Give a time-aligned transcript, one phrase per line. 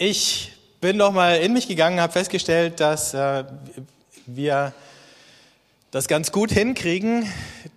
[0.00, 3.42] Ich bin noch mal in mich gegangen, habe festgestellt, dass äh,
[4.26, 4.72] wir
[5.90, 7.28] das ganz gut hinkriegen,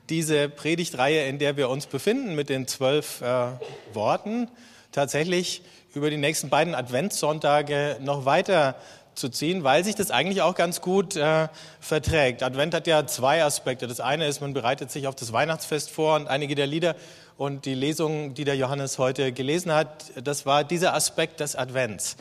[0.07, 3.47] diese Predigtreihe, in der wir uns befinden, mit den zwölf äh,
[3.93, 4.49] Worten,
[4.91, 5.63] tatsächlich
[5.95, 8.75] über die nächsten beiden Adventssonntage noch weiter
[9.15, 11.47] zu ziehen, weil sich das eigentlich auch ganz gut äh,
[11.79, 12.43] verträgt.
[12.43, 13.87] Advent hat ja zwei Aspekte.
[13.87, 16.95] Das eine ist, man bereitet sich auf das Weihnachtsfest vor und einige der Lieder
[17.37, 22.15] und die Lesung, die der Johannes heute gelesen hat, das war dieser Aspekt des Advents.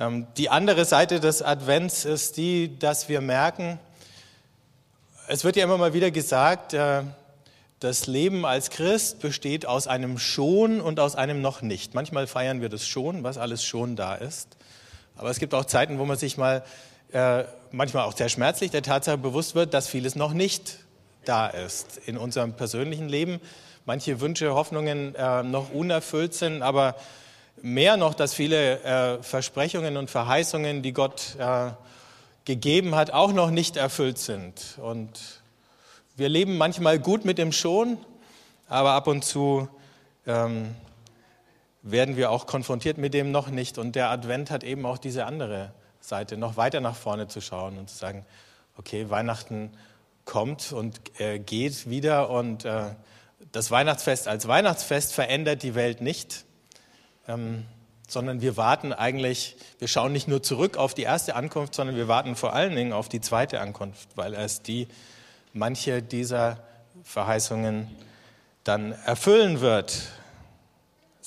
[0.00, 3.78] Ähm, die andere Seite des Advents ist die, dass wir merken,
[5.28, 7.02] es wird ja immer mal wieder gesagt, äh,
[7.80, 11.94] das Leben als Christ besteht aus einem schon und aus einem noch nicht.
[11.94, 14.56] Manchmal feiern wir das schon, was alles schon da ist.
[15.18, 16.62] Aber es gibt auch Zeiten, wo man sich mal,
[17.12, 20.78] äh, manchmal auch sehr schmerzlich, der Tatsache bewusst wird, dass vieles noch nicht
[21.24, 23.40] da ist in unserem persönlichen Leben.
[23.84, 26.94] Manche Wünsche, Hoffnungen äh, noch unerfüllt sind, aber
[27.60, 31.70] mehr noch, dass viele äh, Versprechungen und Verheißungen, die Gott äh,
[32.44, 34.78] gegeben hat, auch noch nicht erfüllt sind.
[34.80, 35.10] Und
[36.16, 37.98] wir leben manchmal gut mit dem Schon,
[38.68, 39.68] aber ab und zu
[40.26, 40.76] ähm,
[41.82, 43.78] werden wir auch konfrontiert mit dem noch nicht.
[43.78, 47.78] Und der Advent hat eben auch diese andere Seite, noch weiter nach vorne zu schauen
[47.78, 48.24] und zu sagen,
[48.76, 49.70] okay, Weihnachten
[50.24, 52.94] kommt und äh, geht wieder und äh,
[53.52, 56.44] das Weihnachtsfest als Weihnachtsfest verändert die Welt nicht
[57.28, 57.64] ähm,
[58.08, 62.08] sondern wir warten eigentlich, wir schauen nicht nur zurück auf die erste Ankunft, sondern wir
[62.08, 64.88] warten vor allen Dingen auf die zweite Ankunft, weil erst die
[65.52, 66.64] manche dieser
[67.04, 67.86] Verheißungen
[68.64, 70.08] dann erfüllen wird,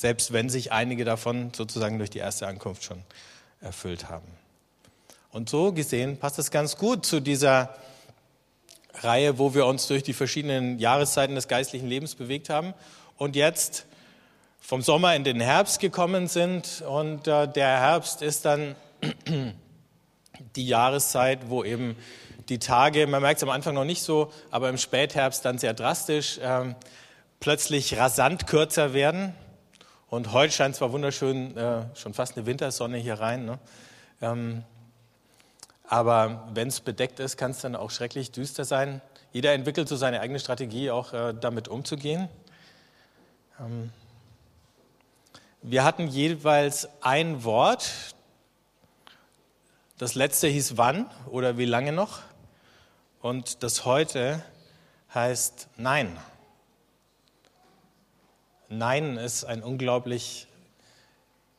[0.01, 3.03] selbst wenn sich einige davon sozusagen durch die erste Ankunft schon
[3.61, 4.27] erfüllt haben.
[5.31, 7.75] Und so gesehen passt es ganz gut zu dieser
[8.95, 12.73] Reihe, wo wir uns durch die verschiedenen Jahreszeiten des geistlichen Lebens bewegt haben.
[13.17, 13.85] Und jetzt
[14.59, 16.83] vom Sommer in den Herbst gekommen sind.
[16.87, 18.75] Und äh, der Herbst ist dann
[20.55, 21.95] die Jahreszeit, wo eben
[22.49, 25.75] die Tage, man merkt es am Anfang noch nicht so, aber im Spätherbst dann sehr
[25.75, 26.73] drastisch, äh,
[27.39, 29.35] plötzlich rasant kürzer werden.
[30.11, 33.59] Und heute scheint zwar wunderschön, äh, schon fast eine Wintersonne hier rein, ne?
[34.21, 34.65] ähm,
[35.85, 38.99] aber wenn es bedeckt ist, kann es dann auch schrecklich düster sein.
[39.31, 42.27] Jeder entwickelt so seine eigene Strategie, auch äh, damit umzugehen.
[43.57, 43.89] Ähm,
[45.61, 47.89] wir hatten jeweils ein Wort.
[49.97, 52.19] Das letzte hieß wann oder wie lange noch.
[53.21, 54.43] Und das heute
[55.13, 56.19] heißt nein.
[58.73, 60.47] Nein ist ein unglaublich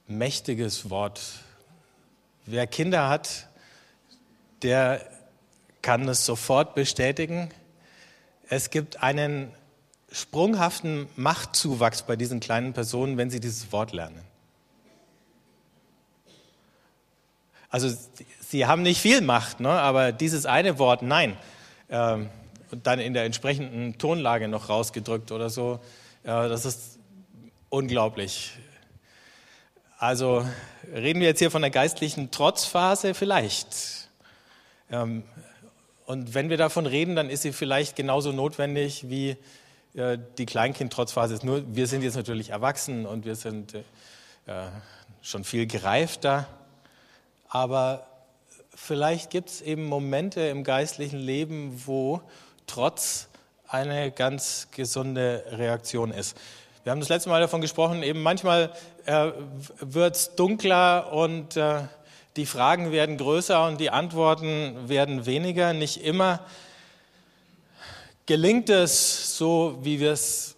[0.06, 1.20] mächtiges Wort.
[2.46, 3.48] Wer Kinder hat,
[4.62, 5.06] der
[5.82, 7.50] kann es sofort bestätigen.
[8.48, 9.52] Es gibt einen
[10.10, 14.22] sprunghaften Machtzuwachs bei diesen kleinen Personen, wenn sie dieses Wort lernen.
[17.68, 17.94] Also
[18.40, 19.68] sie haben nicht viel Macht, ne?
[19.68, 21.36] aber dieses eine Wort Nein
[21.90, 22.30] ähm,
[22.70, 25.78] und dann in der entsprechenden Tonlage noch rausgedrückt oder so,
[26.24, 26.91] äh, das ist
[27.72, 28.52] unglaublich.
[29.98, 30.46] Also
[30.92, 34.10] reden wir jetzt hier von der geistlichen Trotzphase vielleicht.
[34.90, 35.22] Ähm,
[36.04, 39.36] und wenn wir davon reden, dann ist sie vielleicht genauso notwendig wie
[39.94, 41.38] die Kleinkindtrotzphase.
[41.44, 43.82] Nur wir sind jetzt natürlich erwachsen und wir sind äh,
[45.20, 46.48] schon viel gereifter.
[47.48, 48.06] Aber
[48.74, 52.22] vielleicht gibt es eben Momente im geistlichen Leben, wo
[52.66, 53.28] Trotz
[53.68, 56.38] eine ganz gesunde Reaktion ist.
[56.84, 58.72] Wir haben das letzte Mal davon gesprochen, eben manchmal
[59.06, 59.30] äh,
[59.78, 61.82] wird es dunkler und äh,
[62.34, 65.74] die Fragen werden größer und die Antworten werden weniger.
[65.74, 66.40] Nicht immer
[68.26, 70.56] gelingt es, so wie wir es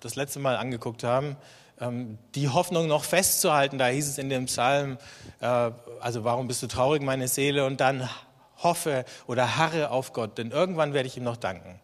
[0.00, 1.36] das letzte Mal angeguckt haben,
[1.80, 3.78] ähm, die Hoffnung noch festzuhalten.
[3.78, 4.96] Da hieß es in dem Psalm,
[5.40, 7.66] äh, also warum bist du traurig, meine Seele?
[7.66, 8.08] Und dann
[8.58, 11.80] hoffe oder harre auf Gott, denn irgendwann werde ich ihm noch danken.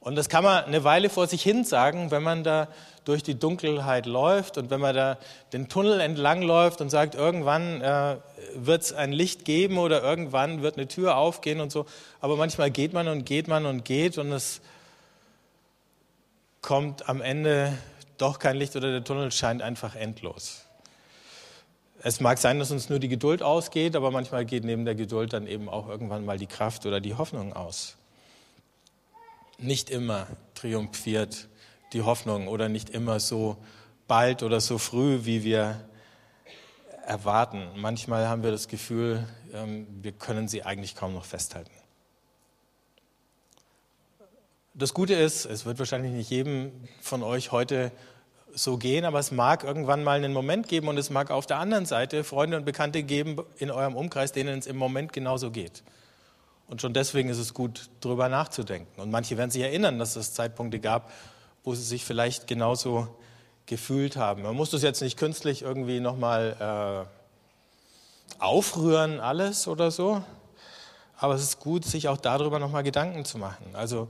[0.00, 2.68] Und das kann man eine Weile vor sich hin sagen, wenn man da
[3.04, 5.18] durch die Dunkelheit läuft und wenn man da
[5.52, 8.16] den Tunnel entlang läuft und sagt, irgendwann äh,
[8.54, 11.86] wird es ein Licht geben oder irgendwann wird eine Tür aufgehen und so.
[12.20, 14.60] Aber manchmal geht man und geht man und geht und es
[16.62, 17.76] kommt am Ende
[18.18, 20.64] doch kein Licht oder der Tunnel scheint einfach endlos.
[22.00, 25.32] Es mag sein, dass uns nur die Geduld ausgeht, aber manchmal geht neben der Geduld
[25.32, 27.97] dann eben auch irgendwann mal die Kraft oder die Hoffnung aus.
[29.58, 31.48] Nicht immer triumphiert
[31.92, 33.56] die Hoffnung oder nicht immer so
[34.06, 35.88] bald oder so früh, wie wir
[37.04, 37.68] erwarten.
[37.76, 41.72] Manchmal haben wir das Gefühl, ähm, wir können sie eigentlich kaum noch festhalten.
[44.74, 46.70] Das Gute ist, es wird wahrscheinlich nicht jedem
[47.00, 47.90] von euch heute
[48.54, 51.58] so gehen, aber es mag irgendwann mal einen Moment geben und es mag auf der
[51.58, 55.82] anderen Seite Freunde und Bekannte geben in eurem Umkreis, denen es im Moment genauso geht.
[56.68, 59.00] Und schon deswegen ist es gut, darüber nachzudenken.
[59.00, 61.10] Und manche werden sich erinnern, dass es Zeitpunkte gab,
[61.64, 63.08] wo sie sich vielleicht genauso
[63.66, 64.42] gefühlt haben.
[64.42, 70.22] Man muss das jetzt nicht künstlich irgendwie nochmal äh, aufrühren, alles oder so.
[71.16, 73.64] Aber es ist gut, sich auch darüber nochmal Gedanken zu machen.
[73.72, 74.08] Also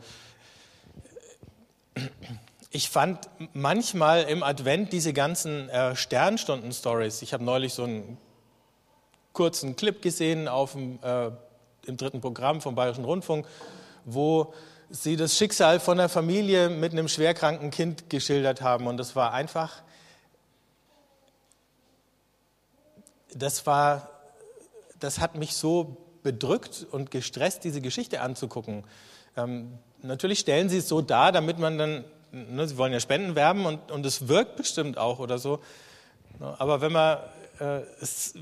[2.70, 7.22] ich fand manchmal im Advent diese ganzen äh, Sternstunden-Stories.
[7.22, 8.18] Ich habe neulich so einen
[9.32, 11.30] kurzen Clip gesehen auf dem, äh,
[11.88, 13.46] im dritten Programm vom Bayerischen Rundfunk,
[14.04, 14.52] wo
[14.90, 18.86] sie das Schicksal von einer Familie mit einem schwerkranken Kind geschildert haben.
[18.86, 19.82] Und das war einfach,
[23.34, 24.10] das war,
[24.98, 28.84] das hat mich so bedrückt und gestresst, diese Geschichte anzugucken.
[29.36, 33.34] Ähm, natürlich stellen sie es so dar, damit man dann ne, sie wollen ja Spenden
[33.34, 35.60] werben und, und es wirkt bestimmt auch oder so.
[36.40, 37.18] Aber wenn man
[37.60, 38.34] äh, es,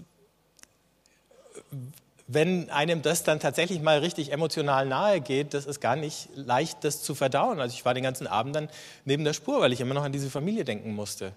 [2.28, 6.82] wenn einem das dann tatsächlich mal richtig emotional nahe geht, das ist gar nicht leicht,
[6.82, 7.60] das zu verdauen.
[7.60, 8.68] Also ich war den ganzen Abend dann
[9.04, 11.32] neben der Spur, weil ich immer noch an diese Familie denken musste.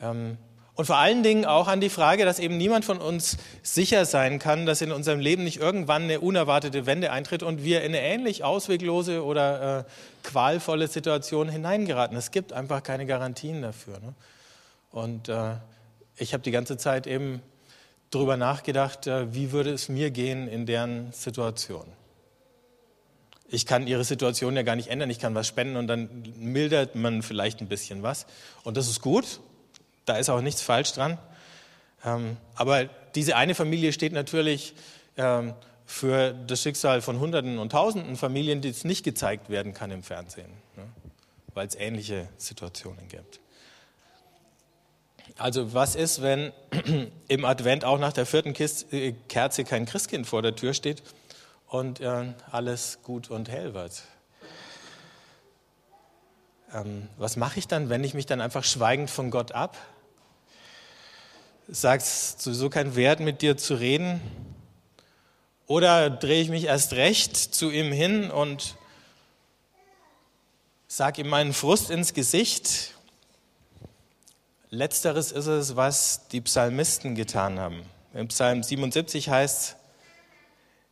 [0.00, 0.38] Ähm,
[0.76, 4.40] und vor allen Dingen auch an die Frage, dass eben niemand von uns sicher sein
[4.40, 8.00] kann, dass in unserem Leben nicht irgendwann eine unerwartete Wende eintritt und wir in eine
[8.00, 9.84] ähnlich ausweglose oder äh,
[10.24, 12.16] qualvolle Situation hineingeraten.
[12.16, 14.00] Es gibt einfach keine Garantien dafür.
[14.00, 14.14] Ne?
[14.90, 15.52] Und äh,
[16.16, 17.40] ich habe die ganze Zeit eben
[18.14, 21.86] darüber nachgedacht, äh, wie würde es mir gehen in deren Situation.
[23.48, 26.94] Ich kann ihre Situation ja gar nicht ändern, ich kann was spenden und dann mildert
[26.94, 28.26] man vielleicht ein bisschen was.
[28.64, 29.40] Und das ist gut,
[30.06, 31.18] da ist auch nichts falsch dran.
[32.04, 32.84] Ähm, aber
[33.14, 34.74] diese eine Familie steht natürlich
[35.16, 35.54] ähm,
[35.86, 40.02] für das Schicksal von Hunderten und Tausenden Familien, die es nicht gezeigt werden kann im
[40.02, 40.84] Fernsehen, ne?
[41.52, 43.40] weil es ähnliche Situationen gibt.
[45.36, 46.52] Also was ist, wenn
[47.28, 48.54] im Advent auch nach der vierten
[48.92, 51.02] äh, Kerze kein Christkind vor der Tür steht
[51.66, 54.02] und äh, alles gut und hell wird?
[56.72, 59.76] Ähm, was mache ich dann, wenn ich mich dann einfach schweigend von Gott ab?
[61.68, 64.20] sagt sowieso keinen Wert, mit dir zu reden?
[65.66, 68.76] Oder drehe ich mich erst recht zu ihm hin und
[70.86, 72.93] sage ihm meinen Frust ins Gesicht?
[74.74, 77.82] Letzteres ist es, was die Psalmisten getan haben.
[78.12, 79.76] Im Psalm 77 heißt,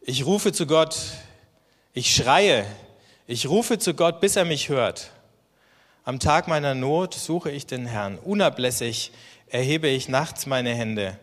[0.02, 0.96] ich rufe zu Gott,
[1.92, 2.64] ich schreie,
[3.26, 5.10] ich rufe zu Gott, bis er mich hört.
[6.04, 8.18] Am Tag meiner Not suche ich den Herrn.
[8.18, 9.10] Unablässig
[9.48, 11.18] erhebe ich nachts meine Hände.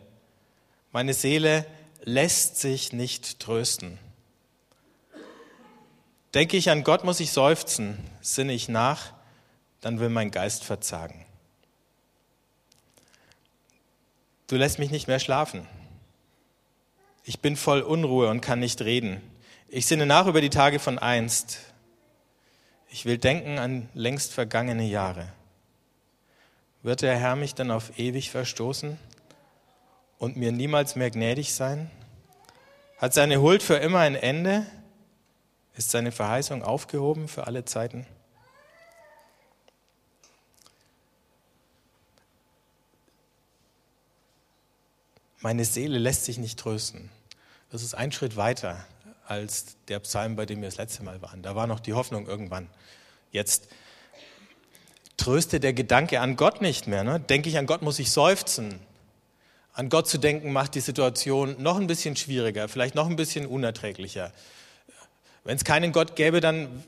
[0.91, 1.65] Meine Seele
[2.03, 3.97] lässt sich nicht trösten.
[6.33, 7.97] Denke ich an Gott, muss ich seufzen.
[8.19, 9.13] Sinne ich nach,
[9.79, 11.25] dann will mein Geist verzagen.
[14.49, 15.67] Du lässt mich nicht mehr schlafen.
[17.23, 19.21] Ich bin voll Unruhe und kann nicht reden.
[19.67, 21.59] Ich sinne nach über die Tage von einst.
[22.89, 25.31] Ich will denken an längst vergangene Jahre.
[26.81, 28.97] Wird der Herr mich dann auf ewig verstoßen
[30.17, 31.91] und mir niemals mehr gnädig sein?
[32.97, 34.65] Hat seine Huld für immer ein Ende?
[35.77, 38.07] Ist seine Verheißung aufgehoben für alle Zeiten?
[45.41, 47.09] Meine Seele lässt sich nicht trösten.
[47.71, 48.85] Das ist ein Schritt weiter
[49.25, 51.41] als der Psalm, bei dem wir das letzte Mal waren.
[51.41, 52.67] Da war noch die Hoffnung irgendwann.
[53.31, 53.67] Jetzt
[55.17, 57.03] tröste der Gedanke an Gott nicht mehr.
[57.03, 57.19] Ne?
[57.19, 58.79] Denke ich an Gott, muss ich seufzen.
[59.73, 63.45] An Gott zu denken macht die Situation noch ein bisschen schwieriger, vielleicht noch ein bisschen
[63.45, 64.33] unerträglicher.
[65.45, 66.83] Wenn es keinen Gott gäbe, dann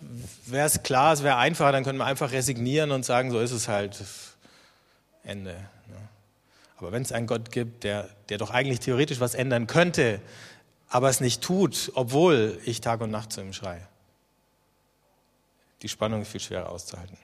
[0.46, 3.52] wäre es klar, es wäre einfacher, dann könnte man einfach resignieren und sagen, so ist
[3.52, 4.04] es halt.
[5.24, 5.56] Ende.
[6.82, 10.20] Aber wenn es einen Gott gibt, der, der doch eigentlich theoretisch was ändern könnte,
[10.90, 13.88] aber es nicht tut, obwohl ich Tag und Nacht zu ihm schreie,
[15.84, 17.18] die Spannung ist viel schwerer auszuhalten.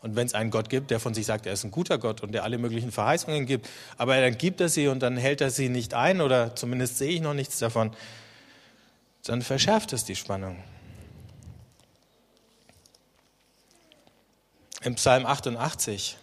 [0.00, 2.22] Und wenn es einen Gott gibt, der von sich sagt, er ist ein guter Gott
[2.22, 5.50] und der alle möglichen Verheißungen gibt, aber dann gibt er sie und dann hält er
[5.50, 7.94] sie nicht ein oder zumindest sehe ich noch nichts davon,
[9.24, 10.64] dann verschärft es die Spannung.
[14.82, 16.16] Im Psalm 88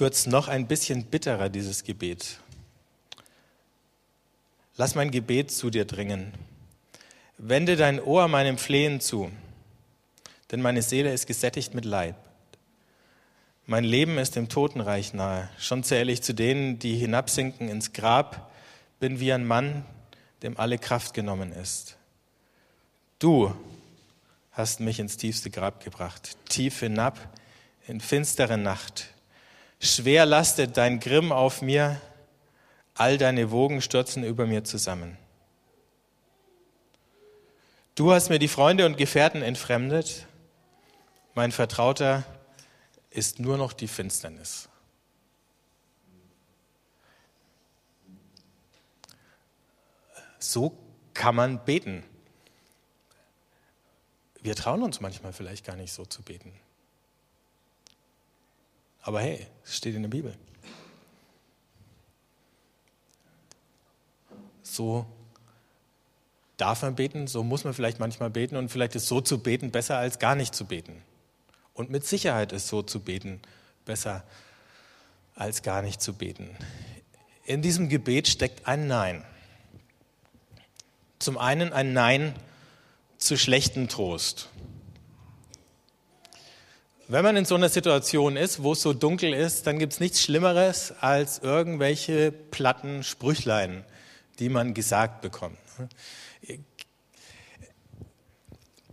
[0.00, 2.38] wird es noch ein bisschen bitterer, dieses Gebet.
[4.76, 6.32] Lass mein Gebet zu dir dringen.
[7.38, 9.30] Wende dein Ohr meinem Flehen zu
[10.50, 12.16] denn meine Seele ist gesättigt mit Leid.
[13.66, 15.48] Mein Leben ist dem Totenreich nahe.
[15.58, 18.50] Schon zähle ich zu denen, die hinabsinken ins Grab,
[18.98, 19.84] bin wie ein Mann,
[20.42, 21.96] dem alle Kraft genommen ist.
[23.20, 23.54] Du
[24.50, 27.18] hast mich ins tiefste Grab gebracht, tief hinab
[27.86, 29.08] in finstere Nacht.
[29.82, 31.98] Schwer lastet dein Grimm auf mir,
[32.94, 35.16] all deine Wogen stürzen über mir zusammen.
[37.94, 40.26] Du hast mir die Freunde und Gefährten entfremdet,
[41.34, 42.24] mein Vertrauter
[43.08, 44.68] ist nur noch die Finsternis.
[50.38, 50.76] So
[51.14, 52.04] kann man beten.
[54.42, 56.52] Wir trauen uns manchmal vielleicht gar nicht so zu beten.
[59.02, 60.36] Aber hey, es steht in der Bibel.
[64.62, 65.06] So
[66.56, 69.70] darf man beten, so muss man vielleicht manchmal beten und vielleicht ist so zu beten
[69.70, 71.02] besser als gar nicht zu beten.
[71.74, 73.40] Und mit Sicherheit ist so zu beten
[73.84, 74.24] besser
[75.34, 76.50] als gar nicht zu beten.
[77.44, 79.24] In diesem Gebet steckt ein Nein.
[81.18, 82.34] Zum einen ein Nein
[83.16, 84.50] zu schlechten Trost.
[87.12, 89.98] Wenn man in so einer Situation ist, wo es so dunkel ist, dann gibt es
[89.98, 93.84] nichts Schlimmeres als irgendwelche platten Sprüchlein,
[94.38, 95.58] die man gesagt bekommt.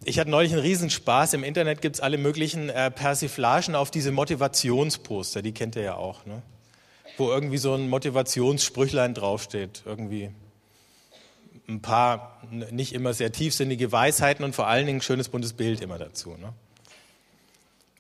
[0.03, 1.35] Ich hatte neulich einen Riesenspaß.
[1.35, 5.95] Im Internet gibt es alle möglichen äh, Persiflagen auf diese Motivationsposter, die kennt ihr ja
[5.95, 6.41] auch, ne?
[7.17, 9.83] wo irgendwie so ein Motivationssprüchlein draufsteht.
[9.85, 10.31] Irgendwie
[11.67, 15.81] ein paar nicht immer sehr tiefsinnige Weisheiten und vor allen Dingen ein schönes buntes Bild
[15.81, 16.31] immer dazu.
[16.31, 16.55] Ne?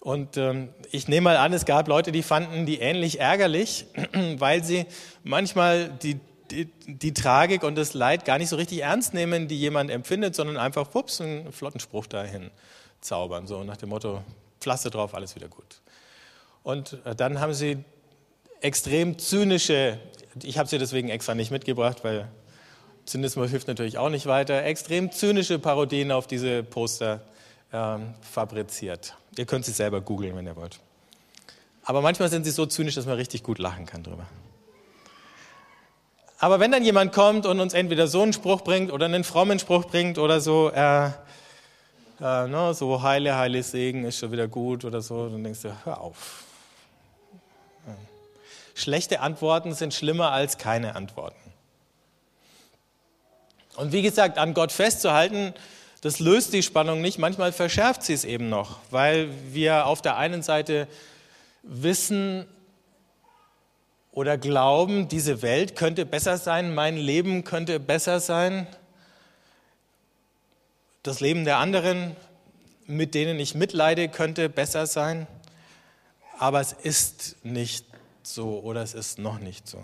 [0.07, 3.87] Und ähm, ich nehme mal an, es gab Leute, die fanden die ähnlich ärgerlich,
[4.37, 4.85] weil sie
[5.25, 6.17] manchmal die,
[6.49, 10.33] die, die, Tragik und das Leid gar nicht so richtig ernst nehmen, die jemand empfindet,
[10.33, 12.51] sondern einfach, pups, einen flotten Spruch dahin
[13.01, 13.47] zaubern.
[13.47, 14.23] So nach dem Motto,
[14.61, 15.81] Pflaster drauf, alles wieder gut.
[16.63, 17.83] Und äh, dann haben sie
[18.61, 19.99] extrem zynische,
[20.41, 22.29] ich habe sie deswegen extra nicht mitgebracht, weil
[23.03, 27.25] Zynismus hilft natürlich auch nicht weiter, extrem zynische Parodien auf diese Poster
[27.73, 29.13] ähm, fabriziert.
[29.37, 30.79] Ihr könnt sie selber googeln, wenn ihr wollt.
[31.83, 34.25] Aber manchmal sind sie so zynisch, dass man richtig gut lachen kann drüber.
[36.39, 39.57] Aber wenn dann jemand kommt und uns entweder so einen Spruch bringt oder einen frommen
[39.57, 44.85] Spruch bringt oder so, äh, äh, ne, so heile, heile Segen ist schon wieder gut
[44.85, 46.43] oder so, dann denkst du, hör auf.
[48.75, 51.39] Schlechte Antworten sind schlimmer als keine Antworten.
[53.75, 55.53] Und wie gesagt, an Gott festzuhalten,
[56.01, 60.17] das löst die Spannung nicht, manchmal verschärft sie es eben noch, weil wir auf der
[60.17, 60.87] einen Seite
[61.63, 62.45] wissen
[64.11, 68.67] oder glauben, diese Welt könnte besser sein, mein Leben könnte besser sein,
[71.03, 72.15] das Leben der anderen,
[72.85, 75.27] mit denen ich mitleide, könnte besser sein,
[76.37, 77.85] aber es ist nicht
[78.23, 79.81] so oder es ist noch nicht so.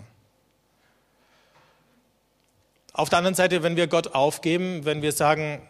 [2.92, 5.66] Auf der anderen Seite, wenn wir Gott aufgeben, wenn wir sagen,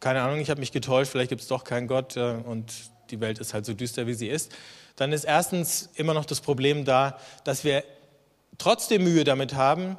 [0.00, 2.72] keine Ahnung, ich habe mich getäuscht, vielleicht gibt es doch keinen Gott äh, und
[3.10, 4.52] die Welt ist halt so düster, wie sie ist,
[4.96, 7.84] dann ist erstens immer noch das Problem da, dass wir
[8.58, 9.96] trotzdem Mühe damit haben,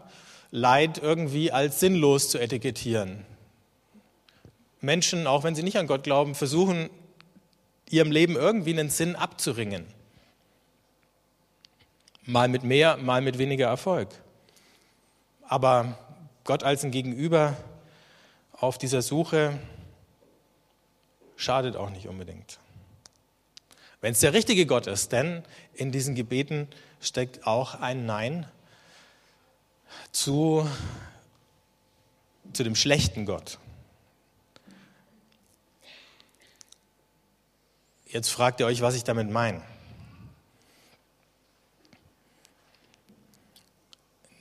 [0.51, 3.23] Leid irgendwie als sinnlos zu etikettieren.
[4.81, 6.89] Menschen, auch wenn sie nicht an Gott glauben, versuchen,
[7.89, 9.85] ihrem Leben irgendwie einen Sinn abzuringen.
[12.23, 14.09] Mal mit mehr, mal mit weniger Erfolg.
[15.47, 15.97] Aber
[16.43, 17.55] Gott als ein Gegenüber
[18.53, 19.59] auf dieser Suche
[21.39, 22.59] schadet auch nicht unbedingt.
[24.01, 25.43] Wenn es der richtige Gott ist, denn
[25.73, 26.67] in diesen Gebeten
[27.01, 28.45] steckt auch ein Nein
[30.11, 30.69] zu,
[32.53, 33.57] zu dem schlechten Gott.
[38.05, 39.61] Jetzt fragt ihr euch, was ich damit meine.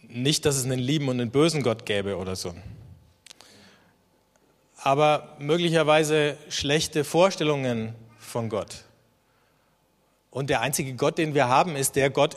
[0.03, 2.55] Nicht, dass es einen lieben und einen bösen Gott gäbe oder so.
[4.79, 8.85] Aber möglicherweise schlechte Vorstellungen von Gott.
[10.31, 12.37] Und der einzige Gott, den wir haben, ist der Gott,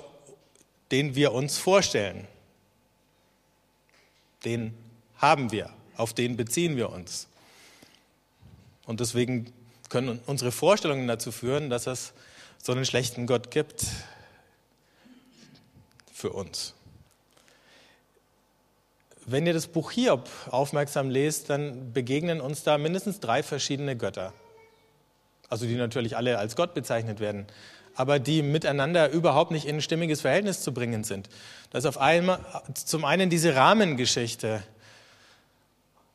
[0.91, 2.27] den wir uns vorstellen.
[4.43, 4.75] Den
[5.17, 7.27] haben wir, auf den beziehen wir uns.
[8.85, 9.53] Und deswegen
[9.89, 12.13] können unsere Vorstellungen dazu führen, dass es
[12.57, 13.85] so einen schlechten Gott gibt
[16.11, 16.73] für uns.
[19.31, 24.33] Wenn ihr das Buch Hiob aufmerksam lest, dann begegnen uns da mindestens drei verschiedene Götter.
[25.47, 27.47] Also die natürlich alle als Gott bezeichnet werden,
[27.95, 31.29] aber die miteinander überhaupt nicht in ein stimmiges Verhältnis zu bringen sind.
[31.69, 32.39] Das ist auf einmal
[32.73, 34.63] zum einen diese Rahmengeschichte.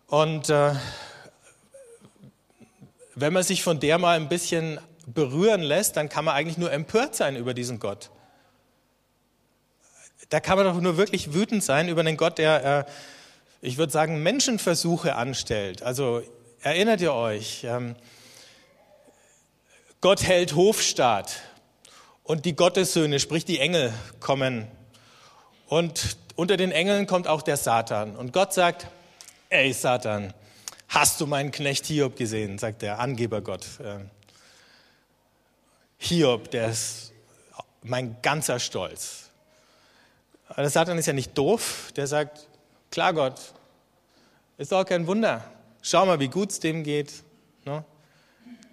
[0.09, 0.75] Und äh,
[3.15, 6.71] wenn man sich von der mal ein bisschen berühren lässt, dann kann man eigentlich nur
[6.71, 8.11] empört sein über diesen Gott
[10.29, 12.91] da kann man doch nur wirklich wütend sein über einen Gott, der, äh,
[13.61, 15.83] ich würde sagen, Menschenversuche anstellt.
[15.83, 16.23] Also
[16.67, 17.63] Erinnert ihr euch?
[17.63, 17.95] Ähm,
[20.01, 21.41] Gott hält Hofstaat
[22.25, 24.67] und die Gottessöhne, sprich die Engel, kommen.
[25.69, 28.17] Und unter den Engeln kommt auch der Satan.
[28.17, 28.89] Und Gott sagt,
[29.49, 30.35] ey Satan,
[30.89, 33.67] hast du meinen Knecht Hiob gesehen, sagt der Angeber Gott.
[33.81, 34.11] Ähm,
[35.99, 37.13] Hiob, der ist
[37.85, 39.26] mein ganzer Stolz.
[40.49, 42.49] Aber Satan ist ja nicht doof, der sagt,
[42.91, 43.41] klar Gott,
[44.59, 45.45] ist doch kein Wunder.
[45.83, 47.13] Schau mal, wie gut es dem geht.
[47.65, 47.85] Ne?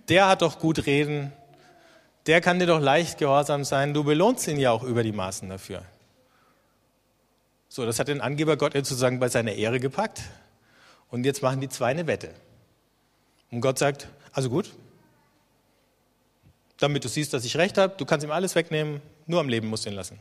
[0.10, 1.34] Der hat doch gut reden,
[2.26, 5.50] der kann dir doch leicht gehorsam sein, du belohnst ihn ja auch über die Maßen
[5.50, 5.84] dafür.
[7.68, 10.22] So, das hat den Angeber Gott sozusagen bei seiner Ehre gepackt.
[11.10, 12.30] Und jetzt machen die zwei eine Wette.
[13.52, 14.72] Und Gott sagt, also gut,
[16.78, 19.68] damit du siehst, dass ich recht habe, du kannst ihm alles wegnehmen, nur am Leben
[19.68, 20.20] musst du ihn lassen.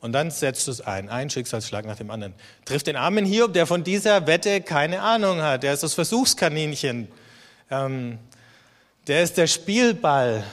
[0.00, 2.34] Und dann setzt es ein, ein Schicksalsschlag nach dem anderen.
[2.64, 5.64] Trifft den armen Hiob, der von dieser Wette keine Ahnung hat.
[5.64, 7.08] Der ist das Versuchskaninchen.
[7.70, 8.18] Ähm,
[9.08, 10.44] der ist der Spielball.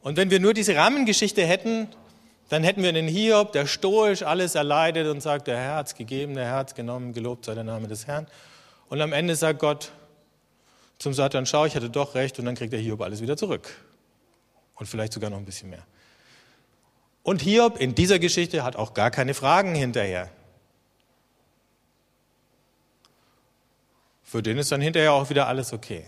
[0.00, 1.88] Und wenn wir nur diese Rahmengeschichte hätten,
[2.48, 6.64] dann hätten wir einen Hiob, der stoisch alles erleidet und sagt, der es gegeben, der
[6.66, 8.26] es genommen, gelobt sei der Name des Herrn.
[8.88, 9.90] Und am Ende sagt Gott
[10.98, 13.68] zum Satan, schau, ich hatte doch recht, und dann kriegt der Hiob alles wieder zurück.
[14.76, 15.84] Und vielleicht sogar noch ein bisschen mehr.
[17.24, 20.30] Und Hiob in dieser Geschichte hat auch gar keine Fragen hinterher.
[24.22, 26.04] Für den ist dann hinterher auch wieder alles okay.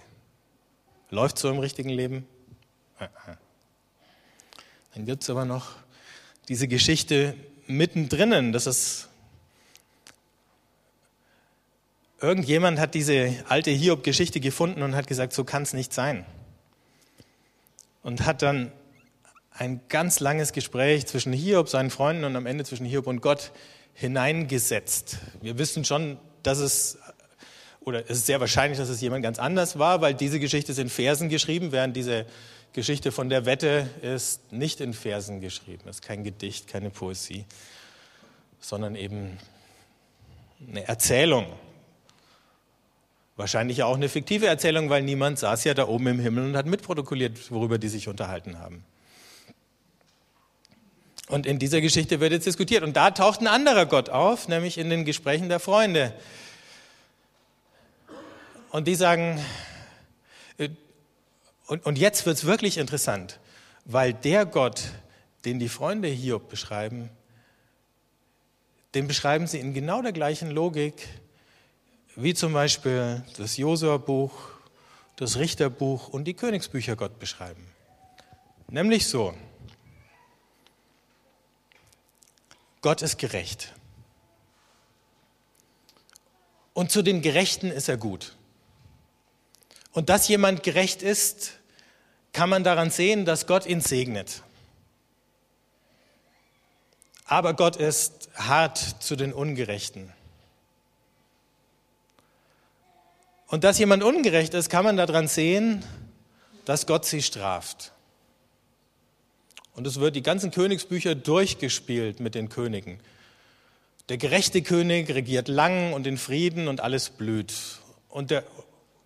[1.10, 2.26] Läuft so im richtigen Leben?
[4.94, 5.76] Dann gibt es aber noch
[6.48, 7.34] diese Geschichte
[7.66, 8.52] mittendrin.
[8.52, 9.08] Das ist,
[12.20, 16.26] irgendjemand hat diese alte Hiob-Geschichte gefunden und hat gesagt, so kann es nicht sein.
[18.02, 18.70] Und hat dann
[19.58, 23.52] ein ganz langes Gespräch zwischen Hiob, seinen Freunden und am Ende zwischen Hiob und Gott
[23.94, 25.18] hineingesetzt.
[25.40, 26.98] Wir wissen schon, dass es
[27.80, 30.78] oder es ist sehr wahrscheinlich, dass es jemand ganz anders war, weil diese Geschichte ist
[30.78, 32.26] in Versen geschrieben, während diese
[32.72, 35.84] Geschichte von der Wette ist nicht in Versen geschrieben.
[35.88, 37.44] Es ist kein Gedicht, keine Poesie,
[38.60, 39.38] sondern eben
[40.68, 41.46] eine Erzählung.
[43.36, 46.66] Wahrscheinlich auch eine fiktive Erzählung, weil niemand saß ja da oben im Himmel und hat
[46.66, 48.84] mitprotokolliert, worüber die sich unterhalten haben.
[51.28, 52.84] Und in dieser Geschichte wird jetzt diskutiert.
[52.84, 56.14] Und da taucht ein anderer Gott auf, nämlich in den Gesprächen der Freunde.
[58.70, 59.40] Und die sagen,
[60.58, 60.68] äh,
[61.66, 63.40] und, und jetzt wird es wirklich interessant,
[63.84, 64.82] weil der Gott,
[65.44, 67.10] den die Freunde Hiob beschreiben,
[68.94, 71.08] den beschreiben sie in genau der gleichen Logik,
[72.14, 74.32] wie zum Beispiel das Josua-Buch,
[75.16, 77.66] das Richterbuch und die Königsbücher Gott beschreiben.
[78.68, 79.34] Nämlich so,
[82.86, 83.74] Gott ist gerecht.
[86.72, 88.36] Und zu den Gerechten ist er gut.
[89.90, 91.54] Und dass jemand gerecht ist,
[92.32, 94.44] kann man daran sehen, dass Gott ihn segnet.
[97.24, 100.12] Aber Gott ist hart zu den Ungerechten.
[103.48, 105.84] Und dass jemand ungerecht ist, kann man daran sehen,
[106.64, 107.90] dass Gott sie straft.
[109.76, 112.98] Und es wird die ganzen Königsbücher durchgespielt mit den Königen.
[114.08, 117.52] Der gerechte König regiert lang und in Frieden und alles blüht.
[118.08, 118.44] Und der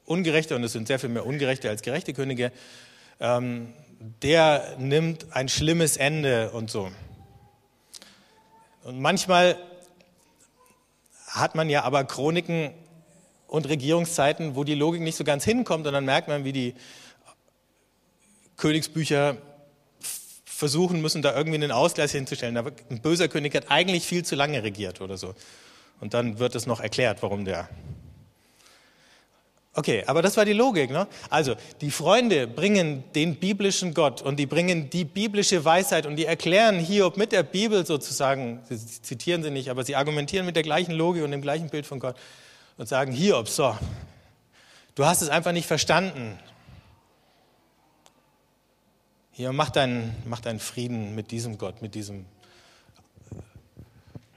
[0.04, 2.52] Ungerechte, und es sind sehr viel mehr Ungerechte als gerechte Könige,
[3.18, 3.72] ähm,
[4.22, 6.90] der nimmt ein schlimmes Ende und so.
[8.84, 9.56] Und manchmal
[11.26, 12.70] hat man ja aber Chroniken
[13.48, 16.74] und Regierungszeiten, wo die Logik nicht so ganz hinkommt und dann merkt man, wie die
[18.56, 19.36] Königsbücher
[20.60, 22.56] versuchen müssen, da irgendwie einen Ausgleich hinzustellen.
[22.56, 25.34] Aber ein böser König hat eigentlich viel zu lange regiert oder so.
[26.00, 27.68] Und dann wird es noch erklärt, warum der
[29.72, 30.90] Okay, aber das war die Logik.
[30.90, 31.06] Ne?
[31.30, 36.26] Also, die Freunde bringen den biblischen Gott und die bringen die biblische Weisheit und die
[36.26, 40.64] erklären Hiob mit der Bibel sozusagen, sie zitieren sie nicht, aber sie argumentieren mit der
[40.64, 42.16] gleichen Logik und dem gleichen Bild von Gott
[42.78, 43.76] und sagen, Hiob, so,
[44.96, 46.36] du hast es einfach nicht verstanden.
[49.40, 52.26] Hier, mach deinen, mach deinen Frieden mit diesem Gott, mit diesem,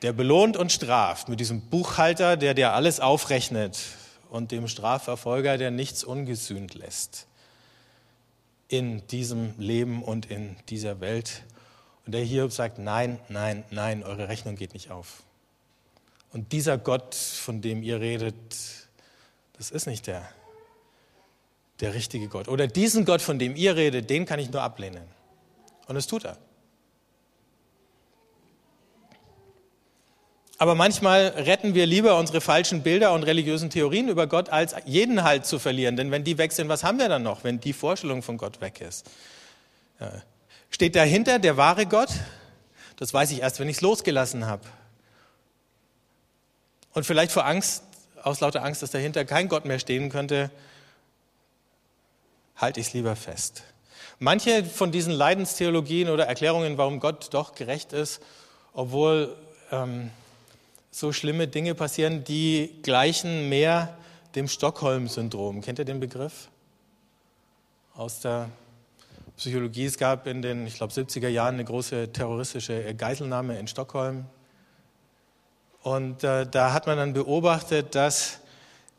[0.01, 3.77] der belohnt und straft, mit diesem Buchhalter, der dir alles aufrechnet,
[4.29, 7.27] und dem Strafverfolger, der nichts ungesühnt lässt
[8.69, 11.43] in diesem Leben und in dieser Welt.
[12.05, 15.23] Und der Hiob sagt, nein, nein, nein, eure Rechnung geht nicht auf.
[16.31, 18.55] Und dieser Gott, von dem ihr redet,
[19.57, 20.29] das ist nicht der,
[21.83, 22.47] der richtige Gott.
[22.47, 25.03] Oder diesen Gott, von dem ihr redet, den kann ich nur ablehnen.
[25.85, 26.37] Und das tut er.
[30.57, 35.23] Aber manchmal retten wir lieber unsere falschen Bilder und religiösen Theorien über Gott, als jeden
[35.23, 35.97] Halt zu verlieren.
[35.97, 38.61] Denn wenn die weg sind, was haben wir dann noch, wenn die Vorstellung von Gott
[38.61, 39.09] weg ist?
[40.69, 42.11] Steht dahinter der wahre Gott?
[42.95, 44.63] Das weiß ich erst, wenn ich es losgelassen habe.
[46.93, 47.83] Und vielleicht vor Angst,
[48.21, 50.49] aus lauter Angst, dass dahinter kein Gott mehr stehen könnte,
[52.55, 53.63] halte ich es lieber fest.
[54.19, 58.21] Manche von diesen Leidenstheologien oder Erklärungen, warum Gott doch gerecht ist,
[58.73, 59.35] obwohl
[59.71, 60.11] ähm,
[60.91, 63.97] so schlimme Dinge passieren, die gleichen mehr
[64.35, 65.61] dem Stockholm-Syndrom.
[65.61, 66.49] Kennt ihr den Begriff?
[67.95, 68.49] Aus der
[69.37, 69.85] Psychologie.
[69.85, 74.25] Es gab in den, ich glaube, 70er Jahren eine große terroristische Geiselnahme in Stockholm.
[75.81, 78.39] Und äh, da hat man dann beobachtet, dass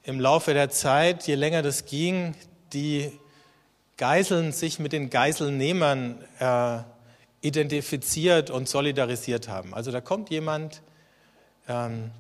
[0.02, 2.34] im Laufe der Zeit, je länger das ging,
[2.72, 3.12] die
[3.96, 6.78] Geiseln sich mit den Geiselnehmern äh,
[7.40, 9.74] identifiziert und solidarisiert haben.
[9.74, 10.82] Also da kommt jemand,
[11.68, 12.10] ähm,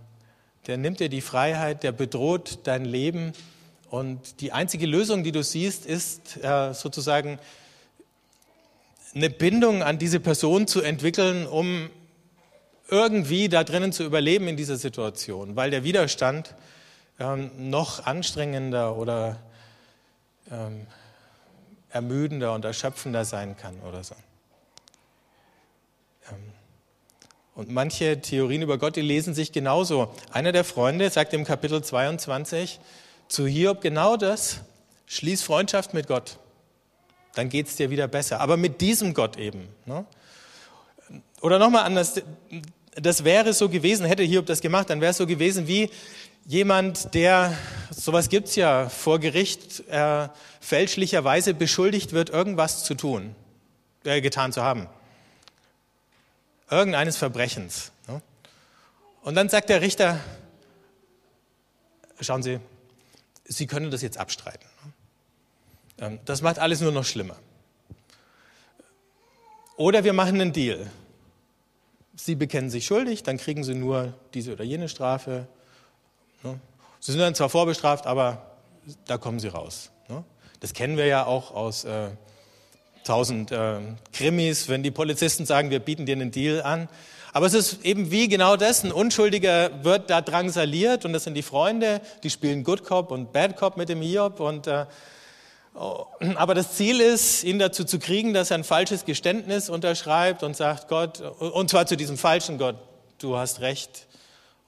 [0.66, 3.32] der nimmt dir die Freiheit, der bedroht dein Leben
[3.90, 7.38] und die einzige Lösung, die du siehst, ist äh, sozusagen
[9.14, 11.90] eine Bindung an diese Person zu entwickeln, um
[12.88, 16.54] irgendwie da drinnen zu überleben in dieser Situation, weil der Widerstand
[17.18, 19.40] ähm, noch anstrengender oder
[20.50, 20.86] ähm,
[21.94, 24.14] ermüdender und erschöpfender sein kann oder so.
[26.30, 26.36] Ähm,
[27.54, 30.12] und manche Theorien über Gott, die lesen sich genauso.
[30.32, 32.80] Einer der Freunde sagt im Kapitel 22
[33.28, 34.60] zu Hiob genau das,
[35.06, 36.38] schließ Freundschaft mit Gott
[37.34, 38.40] dann geht es dir wieder besser.
[38.40, 39.68] Aber mit diesem Gott eben.
[39.86, 40.04] Ne?
[41.40, 42.22] Oder nochmal anders,
[42.94, 45.90] das wäre so gewesen, hätte Hiob das gemacht, dann wäre es so gewesen wie
[46.46, 47.56] jemand, der,
[47.90, 50.28] sowas gibt es ja vor Gericht, äh,
[50.60, 53.34] fälschlicherweise beschuldigt wird, irgendwas zu tun,
[54.04, 54.88] äh, getan zu haben.
[56.70, 57.92] Irgendeines Verbrechens.
[58.08, 58.22] Ne?
[59.22, 60.20] Und dann sagt der Richter,
[62.20, 62.60] schauen Sie,
[63.46, 64.66] Sie können das jetzt abstreiten.
[65.98, 67.36] Ähm, das macht alles nur noch schlimmer.
[69.76, 70.90] Oder wir machen einen Deal.
[72.16, 75.48] Sie bekennen sich schuldig, dann kriegen Sie nur diese oder jene Strafe.
[76.44, 76.60] Ne?
[77.00, 78.42] Sie sind dann zwar vorbestraft, aber
[79.06, 79.90] da kommen Sie raus.
[80.08, 80.22] Ne?
[80.60, 82.10] Das kennen wir ja auch aus äh,
[83.02, 83.80] tausend äh,
[84.12, 86.88] Krimis, wenn die Polizisten sagen, wir bieten dir einen Deal an.
[87.32, 91.34] Aber es ist eben wie genau das, ein Unschuldiger wird da drangsaliert und das sind
[91.34, 94.86] die Freunde, die spielen Good Cop und Bad Cop mit dem Hiob und äh,
[95.76, 100.44] Oh, aber das Ziel ist, ihn dazu zu kriegen, dass er ein falsches Geständnis unterschreibt
[100.44, 102.76] und sagt, Gott, und zwar zu diesem falschen Gott,
[103.18, 104.06] du hast Recht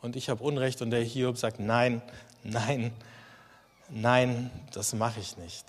[0.07, 0.81] und ich habe Unrecht.
[0.83, 2.01] Und der Hiob sagt, nein,
[2.45, 2.93] nein,
[3.91, 5.67] nein, das mache ich nicht.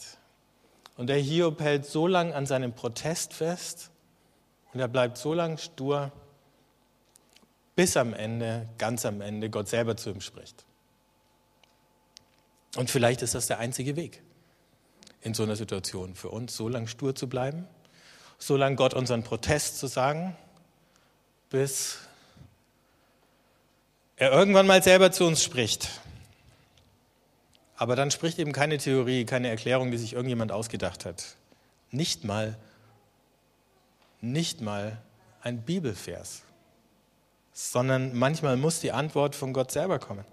[0.96, 3.90] Und der Hiob hält so lange an seinem Protest fest
[4.74, 6.12] und er bleibt so lange stur,
[7.76, 10.66] bis am Ende, ganz am Ende, Gott selber zu ihm spricht.
[12.76, 14.22] Und vielleicht ist das der einzige Weg
[15.22, 17.68] in so einer Situation für uns, so lange stur zu bleiben,
[18.38, 20.38] so lange Gott unseren Protest zu sagen,
[21.50, 22.07] bis
[24.18, 26.02] er irgendwann mal selber zu uns spricht.
[27.78, 31.36] Aber dann spricht eben keine Theorie, keine Erklärung, die sich irgendjemand ausgedacht hat.
[31.92, 32.58] Nicht mal,
[34.20, 34.98] nicht mal
[35.42, 36.42] ein Bibelvers,
[37.54, 40.26] sondern manchmal muss die Antwort von Gott selber kommen.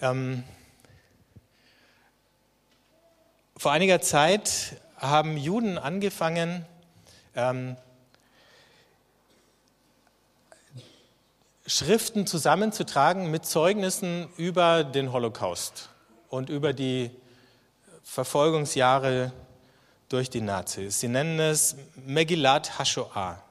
[0.00, 0.42] Ähm,
[3.58, 6.64] vor einiger Zeit haben Juden angefangen,
[7.36, 7.76] ähm,
[11.66, 15.88] Schriften zusammenzutragen mit Zeugnissen über den Holocaust
[16.28, 17.10] und über die
[18.02, 19.32] Verfolgungsjahre
[20.10, 21.00] durch die Nazis.
[21.00, 23.42] Sie nennen es Megillat HaShoah,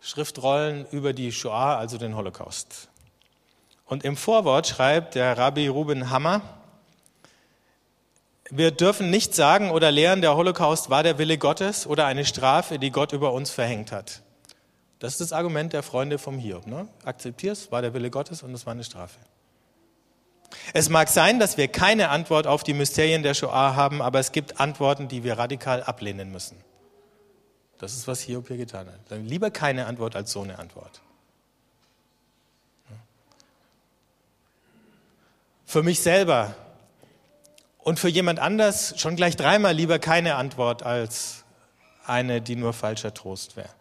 [0.00, 2.88] Schriftrollen über die Shoah, also den Holocaust.
[3.84, 6.40] Und im Vorwort schreibt der Rabbi Ruben Hammer,
[8.50, 12.78] wir dürfen nicht sagen oder lehren, der Holocaust war der Wille Gottes oder eine Strafe,
[12.78, 14.22] die Gott über uns verhängt hat.
[14.98, 16.66] Das ist das Argument der Freunde vom Hiob.
[16.66, 16.88] Ne?
[17.04, 19.18] Akzeptier's, war der Wille Gottes und es war eine Strafe.
[20.72, 24.32] Es mag sein, dass wir keine Antwort auf die Mysterien der Shoah haben, aber es
[24.32, 26.56] gibt Antworten, die wir radikal ablehnen müssen.
[27.78, 28.98] Das ist, was Hiob hier getan hat.
[29.08, 31.00] Dann lieber keine Antwort als so eine Antwort.
[35.64, 36.54] Für mich selber
[37.78, 41.44] und für jemand anders schon gleich dreimal lieber keine Antwort als
[42.06, 43.77] eine, die nur falscher Trost wäre.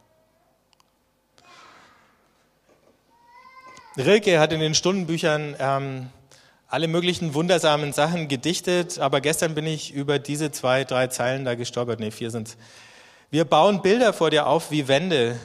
[3.98, 6.10] Rilke hat in den Stundenbüchern ähm,
[6.68, 11.56] alle möglichen wundersamen Sachen gedichtet, aber gestern bin ich über diese zwei, drei Zeilen da
[11.56, 12.00] gestolpert.
[12.00, 12.58] Nee, vier sind
[13.32, 15.40] Wir bauen Bilder vor dir auf wie Wände,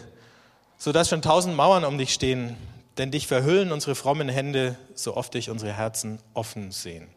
[0.77, 2.57] sodass schon tausend Mauern um dich stehen,
[2.99, 7.09] denn dich verhüllen unsere frommen Hände, so oft dich unsere Herzen offen sehen.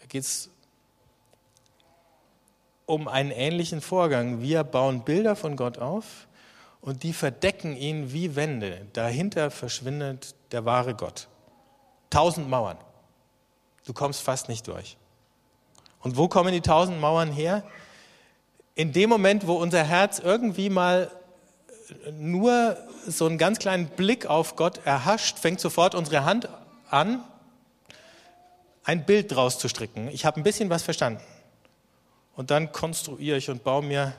[0.00, 0.48] Da geht es
[2.86, 4.42] um einen ähnlichen Vorgang.
[4.42, 6.28] Wir bauen Bilder von Gott auf
[6.84, 8.86] und die verdecken ihn wie Wände.
[8.92, 11.28] Dahinter verschwindet der wahre Gott.
[12.10, 12.76] Tausend Mauern.
[13.86, 14.98] Du kommst fast nicht durch.
[16.00, 17.64] Und wo kommen die tausend Mauern her?
[18.74, 21.10] In dem Moment, wo unser Herz irgendwie mal
[22.12, 26.50] nur so einen ganz kleinen Blick auf Gott erhascht, fängt sofort unsere Hand
[26.90, 27.24] an,
[28.84, 30.08] ein Bild draus zu stricken.
[30.08, 31.22] Ich habe ein bisschen was verstanden.
[32.36, 34.12] Und dann konstruiere ich und baue mir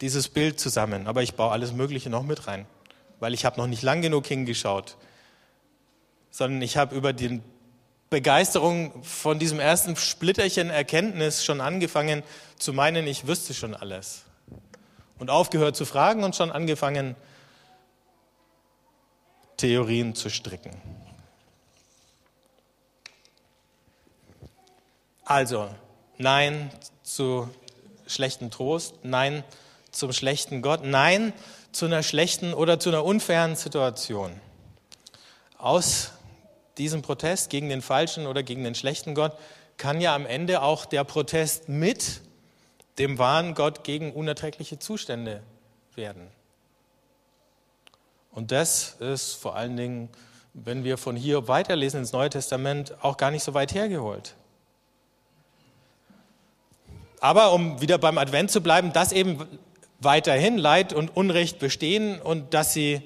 [0.00, 1.06] dieses Bild zusammen.
[1.06, 2.66] Aber ich baue alles Mögliche noch mit rein,
[3.20, 4.96] weil ich habe noch nicht lang genug hingeschaut,
[6.30, 7.40] sondern ich habe über die
[8.10, 12.22] Begeisterung von diesem ersten Splitterchen Erkenntnis schon angefangen
[12.58, 14.22] zu meinen, ich wüsste schon alles
[15.18, 17.16] und aufgehört zu fragen und schon angefangen,
[19.56, 20.72] Theorien zu stricken.
[25.24, 25.74] Also,
[26.18, 26.70] nein
[27.02, 27.48] zu
[28.06, 29.42] schlechten Trost, nein
[29.94, 31.32] zum schlechten Gott, nein
[31.72, 34.40] zu einer schlechten oder zu einer unfairen Situation.
[35.58, 36.12] Aus
[36.78, 39.36] diesem Protest gegen den falschen oder gegen den schlechten Gott
[39.76, 42.20] kann ja am Ende auch der Protest mit
[42.98, 45.42] dem wahren Gott gegen unerträgliche Zustände
[45.94, 46.28] werden.
[48.30, 50.08] Und das ist vor allen Dingen,
[50.52, 54.34] wenn wir von hier weiterlesen ins Neue Testament, auch gar nicht so weit hergeholt.
[57.20, 59.48] Aber um wieder beim Advent zu bleiben, dass eben
[60.04, 63.02] weiterhin Leid und Unrecht bestehen und dass sie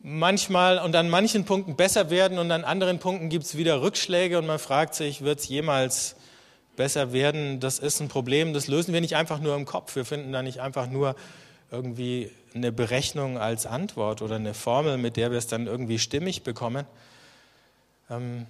[0.00, 4.38] manchmal und an manchen Punkten besser werden und an anderen Punkten gibt es wieder Rückschläge
[4.38, 6.16] und man fragt sich, wird es jemals
[6.76, 9.96] besser werden, das ist ein Problem, das lösen wir nicht einfach nur im Kopf.
[9.96, 11.16] Wir finden da nicht einfach nur
[11.70, 16.42] irgendwie eine Berechnung als Antwort oder eine Formel, mit der wir es dann irgendwie stimmig
[16.42, 16.86] bekommen.
[18.10, 18.46] Ähm,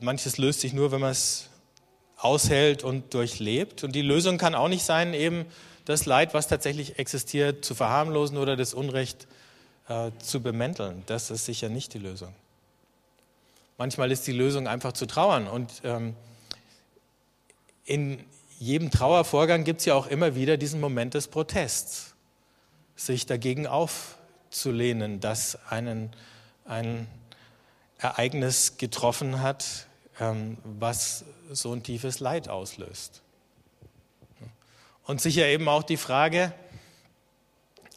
[0.00, 1.50] manches löst sich nur, wenn man es
[2.16, 3.84] aushält und durchlebt.
[3.84, 5.44] Und die Lösung kann auch nicht sein, eben
[5.86, 9.26] das Leid, was tatsächlich existiert, zu verharmlosen oder das Unrecht
[9.88, 11.02] äh, zu bemänteln.
[11.06, 12.34] Das ist sicher nicht die Lösung.
[13.78, 16.14] Manchmal ist die Lösung einfach zu trauern und ähm,
[17.84, 18.24] in
[18.58, 22.14] jedem Trauervorgang gibt es ja auch immer wieder diesen Moment des Protests,
[22.96, 26.10] sich dagegen aufzulehnen, dass einen
[26.64, 27.06] ein
[27.98, 29.86] Ereignis getroffen hat,
[30.18, 33.22] ähm, was so ein tiefes Leid auslöst.
[35.06, 36.52] Und sicher eben auch die Frage,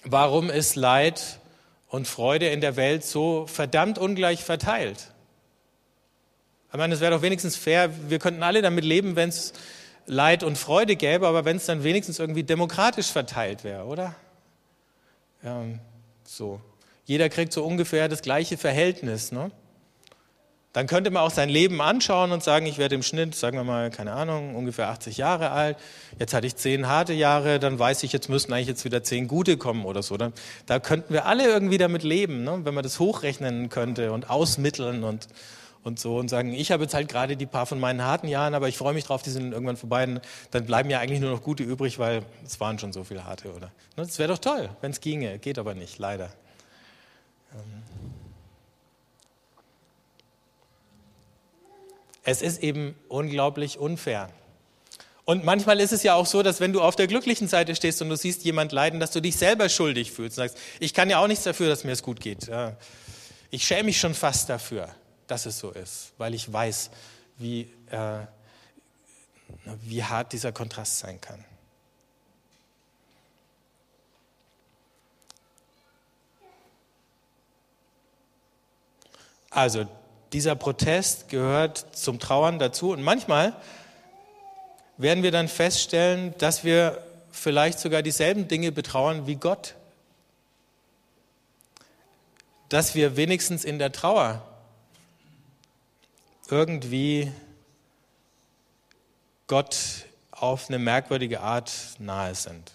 [0.04, 1.40] warum ist Leid
[1.88, 5.12] und Freude in der Welt so verdammt ungleich verteilt?
[6.72, 9.54] Ich meine, es wäre doch wenigstens fair, wir könnten alle damit leben, wenn es
[10.06, 14.16] Leid und Freude gäbe, aber wenn es dann wenigstens irgendwie demokratisch verteilt wäre, oder?
[15.44, 15.64] Ja,
[16.24, 16.62] so.
[17.06, 19.32] Jeder kriegt so ungefähr das gleiche Verhältnis.
[19.32, 19.50] Ne?
[20.72, 23.64] Dann könnte man auch sein Leben anschauen und sagen, ich werde im Schnitt, sagen wir
[23.64, 25.78] mal, keine Ahnung, ungefähr 80 Jahre alt.
[26.20, 29.28] Jetzt hatte ich zehn harte Jahre, dann weiß ich, jetzt müssten eigentlich jetzt wieder zehn
[29.28, 30.16] gute kommen oder so.
[30.16, 30.32] Dann,
[30.68, 32.60] da könnten wir alle irgendwie damit leben, ne?
[32.66, 35.28] wenn man das hochrechnen könnte und ausmitteln und,
[35.84, 38.54] und so und sagen, ich habe jetzt halt gerade die paar von meinen harten Jahren,
[38.54, 40.08] aber ich freue mich drauf, die sind irgendwann vorbei.
[40.52, 43.52] Dann bleiben ja eigentlich nur noch gute übrig, weil es waren schon so viele harte,
[43.54, 43.72] oder?
[43.96, 45.40] Das wäre doch toll, wenn es ginge.
[45.40, 46.26] Geht aber nicht, leider.
[47.56, 47.99] Ähm.
[52.24, 54.30] Es ist eben unglaublich unfair.
[55.26, 58.02] Und manchmal ist es ja auch so, dass wenn du auf der glücklichen Seite stehst
[58.02, 61.10] und du siehst jemand leiden, dass du dich selber schuldig fühlst und sagst, ich kann
[61.10, 62.50] ja auch nichts dafür, dass mir es gut geht.
[63.52, 64.90] Ich schäme mich schon fast dafür
[65.30, 66.90] dass es so ist, weil ich weiß,
[67.38, 68.26] wie, äh,
[69.82, 71.46] wie hart dieser Kontrast sein kann.
[79.52, 79.88] Also
[80.34, 83.56] dieser Protest gehört zum Trauern dazu und manchmal
[84.98, 89.76] werden wir dann feststellen, dass wir vielleicht sogar dieselben Dinge betrauern wie Gott.
[92.68, 94.46] Dass wir wenigstens in der Trauer
[96.50, 97.32] irgendwie
[99.48, 99.78] Gott
[100.32, 102.72] auf eine merkwürdige Art nahe sind.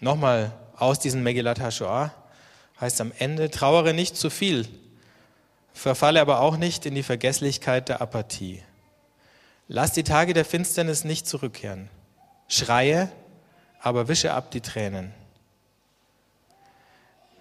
[0.00, 2.12] Nochmal aus diesem Megillat HaShoah
[2.80, 4.66] heißt am Ende, trauere nicht zu viel,
[5.72, 8.62] verfalle aber auch nicht in die Vergesslichkeit der Apathie.
[9.68, 11.88] Lass die Tage der Finsternis nicht zurückkehren.
[12.48, 13.10] Schreie,
[13.80, 15.12] aber wische ab die Tränen.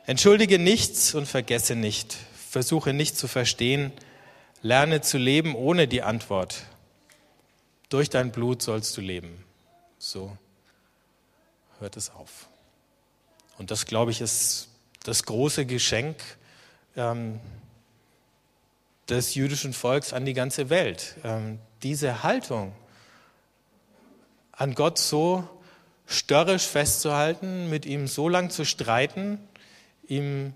[0.05, 2.17] Entschuldige nichts und vergesse nicht
[2.49, 3.91] versuche nicht zu verstehen,
[4.61, 6.63] lerne zu leben ohne die Antwort.
[7.89, 9.45] Durch dein Blut sollst du leben.
[9.99, 10.35] So
[11.79, 12.49] hört es auf.
[13.57, 14.69] Und das, glaube ich, ist
[15.03, 16.17] das große Geschenk
[16.95, 17.39] ähm,
[19.09, 21.15] des jüdischen Volks an die ganze Welt.
[21.23, 22.73] Ähm, diese Haltung,
[24.51, 25.47] an Gott so
[26.05, 29.39] störrisch festzuhalten, mit ihm so lang zu streiten,
[30.07, 30.53] ihm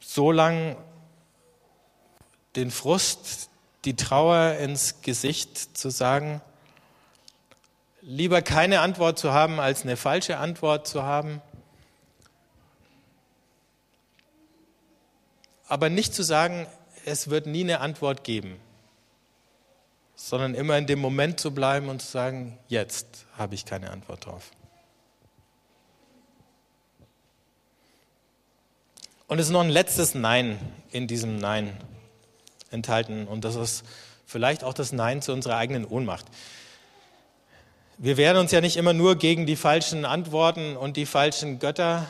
[0.00, 0.76] so lang
[2.56, 3.48] den Frust,
[3.84, 6.42] die Trauer ins Gesicht zu sagen,
[8.02, 11.40] lieber keine Antwort zu haben, als eine falsche Antwort zu haben,
[15.66, 16.66] aber nicht zu sagen,
[17.04, 18.60] es wird nie eine Antwort geben
[20.22, 24.26] sondern immer in dem Moment zu bleiben und zu sagen, jetzt habe ich keine Antwort
[24.26, 24.50] drauf.
[29.28, 30.58] Und es ist noch ein letztes Nein
[30.90, 31.74] in diesem Nein
[32.70, 33.26] enthalten.
[33.26, 33.82] Und das ist
[34.26, 36.26] vielleicht auch das Nein zu unserer eigenen Ohnmacht.
[37.96, 42.06] Wir wehren uns ja nicht immer nur gegen die falschen Antworten und die falschen Götter,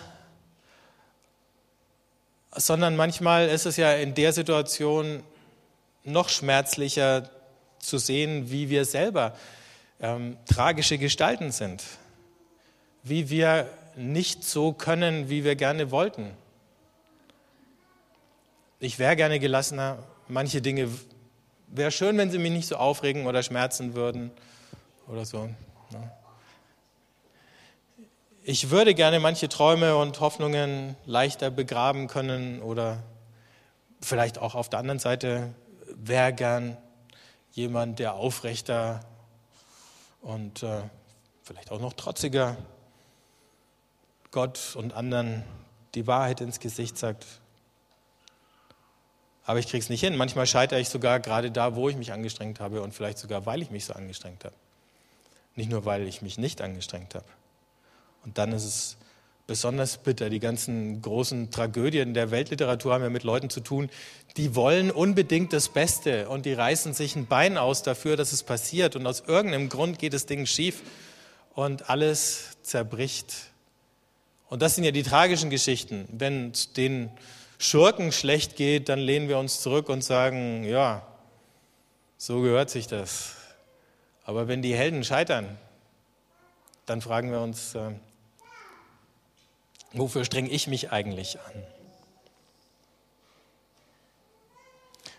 [2.54, 5.22] sondern manchmal ist es ja in der Situation
[6.04, 7.30] noch schmerzlicher
[7.78, 9.34] zu sehen, wie wir selber
[10.00, 11.84] ähm, tragische Gestalten sind,
[13.02, 16.30] wie wir nicht so können, wie wir gerne wollten.
[18.78, 19.98] Ich wäre gerne gelassener.
[20.28, 20.88] Manche Dinge
[21.66, 24.30] wäre schön, wenn sie mich nicht so aufregen oder schmerzen würden
[25.06, 25.46] oder so.
[25.90, 26.12] Ne?
[28.50, 33.00] Ich würde gerne manche Träume und Hoffnungen leichter begraben können oder
[34.00, 35.54] vielleicht auch auf der anderen Seite
[35.86, 36.76] wäre gern
[37.52, 39.02] jemand, der aufrechter
[40.20, 40.82] und äh,
[41.44, 42.56] vielleicht auch noch trotziger
[44.32, 45.44] Gott und anderen
[45.94, 47.24] die Wahrheit ins Gesicht sagt.
[49.44, 50.16] Aber ich kriege es nicht hin.
[50.16, 53.62] Manchmal scheitere ich sogar gerade da, wo ich mich angestrengt habe und vielleicht sogar, weil
[53.62, 54.56] ich mich so angestrengt habe.
[55.54, 57.26] Nicht nur, weil ich mich nicht angestrengt habe.
[58.24, 58.96] Und dann ist es
[59.46, 60.30] besonders bitter.
[60.30, 63.90] Die ganzen großen Tragödien der Weltliteratur haben ja mit Leuten zu tun,
[64.36, 68.44] die wollen unbedingt das Beste und die reißen sich ein Bein aus dafür, dass es
[68.44, 68.94] passiert.
[68.94, 70.82] Und aus irgendeinem Grund geht das Ding schief
[71.54, 73.34] und alles zerbricht.
[74.48, 76.06] Und das sind ja die tragischen Geschichten.
[76.12, 77.10] Wenn es den
[77.58, 81.06] Schurken schlecht geht, dann lehnen wir uns zurück und sagen, ja,
[82.16, 83.34] so gehört sich das.
[84.24, 85.58] Aber wenn die Helden scheitern,
[86.86, 87.90] dann fragen wir uns, äh,
[89.92, 91.62] Wofür strenge ich mich eigentlich an?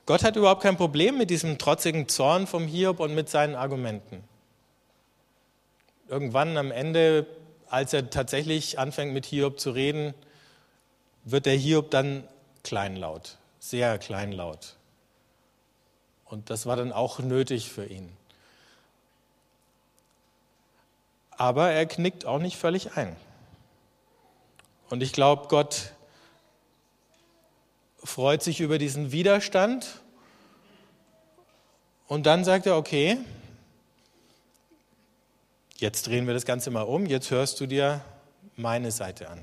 [0.05, 4.23] Gott hat überhaupt kein Problem mit diesem trotzigen Zorn vom Hiob und mit seinen Argumenten.
[6.07, 7.27] Irgendwann am Ende,
[7.69, 10.13] als er tatsächlich anfängt mit Hiob zu reden,
[11.23, 12.27] wird der Hiob dann
[12.63, 14.75] kleinlaut, sehr kleinlaut.
[16.25, 18.11] Und das war dann auch nötig für ihn.
[21.31, 23.15] Aber er knickt auch nicht völlig ein.
[24.91, 25.93] Und ich glaube, Gott
[28.03, 30.01] freut sich über diesen Widerstand.
[32.09, 33.17] Und dann sagt er, okay,
[35.77, 38.01] jetzt drehen wir das Ganze mal um, jetzt hörst du dir
[38.57, 39.39] meine Seite an.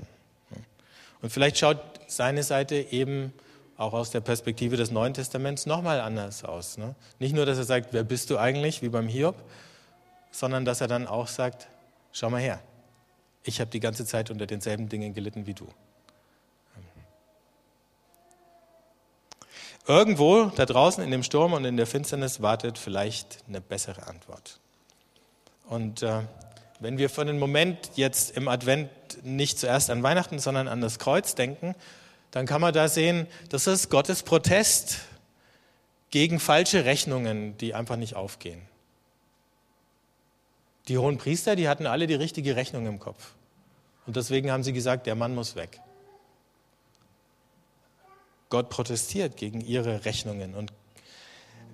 [1.23, 3.33] Und vielleicht schaut seine Seite eben
[3.75, 6.77] auch aus der Perspektive des Neuen Testaments nochmal anders aus.
[6.77, 6.93] Ne?
[7.17, 9.35] Nicht nur, dass er sagt, wer bist du eigentlich, wie beim Hiob,
[10.29, 11.67] sondern dass er dann auch sagt,
[12.11, 12.61] schau mal her,
[13.43, 15.67] ich habe die ganze Zeit unter denselben Dingen gelitten wie du.
[19.87, 24.59] Irgendwo da draußen in dem Sturm und in der Finsternis wartet vielleicht eine bessere Antwort.
[25.67, 26.21] Und äh,
[26.79, 28.89] wenn wir für den Moment jetzt im Advent
[29.23, 31.75] nicht zuerst an Weihnachten, sondern an das Kreuz denken,
[32.31, 34.99] dann kann man da sehen, das ist Gottes Protest
[36.11, 38.61] gegen falsche Rechnungen, die einfach nicht aufgehen.
[40.89, 43.33] Die hohen Priester, die hatten alle die richtige Rechnung im Kopf.
[44.07, 45.79] Und deswegen haben sie gesagt, der Mann muss weg.
[48.49, 50.73] Gott protestiert gegen ihre Rechnungen und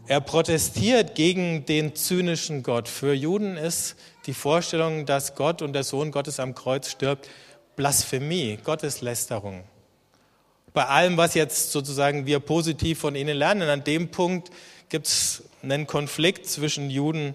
[0.08, 2.89] er protestiert gegen den zynischen Gott.
[2.89, 7.30] Für Juden ist die Vorstellung, dass Gott und der Sohn Gottes am Kreuz stirbt,
[7.78, 9.63] Blasphemie, Gotteslästerung.
[10.73, 14.50] Bei allem, was jetzt sozusagen wir positiv von ihnen lernen, an dem Punkt
[14.89, 17.33] gibt es einen Konflikt zwischen Juden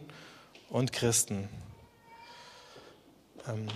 [0.68, 1.48] und Christen.
[3.51, 3.66] Ähm,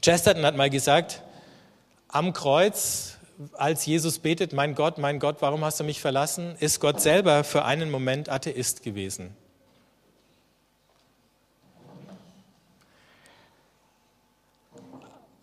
[0.00, 1.22] Chesterton hat mal gesagt,
[2.08, 3.18] am Kreuz,
[3.54, 7.44] als Jesus betet, mein Gott, mein Gott, warum hast du mich verlassen, ist Gott selber
[7.44, 9.36] für einen Moment Atheist gewesen.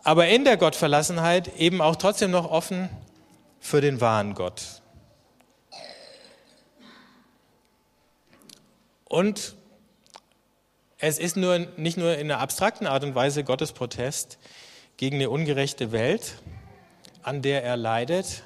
[0.04, 2.88] Aber in der Gottverlassenheit eben auch trotzdem noch offen
[3.60, 4.82] für den wahren Gott.
[9.04, 9.54] Und
[11.04, 14.38] Es ist nur, nicht nur in einer abstrakten Art und Weise Gottes Protest
[14.96, 16.36] gegen eine ungerechte Welt,
[17.24, 18.44] an der er leidet,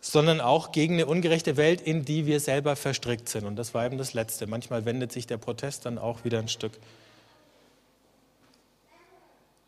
[0.00, 3.46] sondern auch gegen eine ungerechte Welt, in die wir selber verstrickt sind.
[3.46, 4.46] Und das war eben das Letzte.
[4.46, 6.78] Manchmal wendet sich der Protest dann auch wieder ein Stück